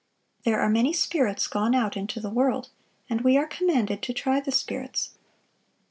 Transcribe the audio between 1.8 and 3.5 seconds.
into the world; and we are